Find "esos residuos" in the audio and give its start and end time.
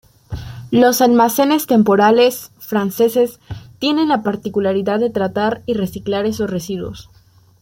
6.25-7.11